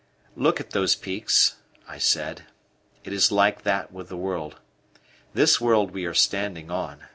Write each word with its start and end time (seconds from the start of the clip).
"Look 0.35 0.59
at 0.59 0.71
those 0.71 0.95
peaks," 0.95 1.57
I 1.87 1.99
said. 1.99 2.45
"It 3.03 3.13
is 3.13 3.31
like 3.31 3.61
that 3.61 3.91
with 3.93 4.09
the 4.09 4.17
world 4.17 4.57
this 5.35 5.61
world 5.61 5.91
we 5.91 6.05
are 6.05 6.15
standing 6.15 6.71
on. 6.71 7.03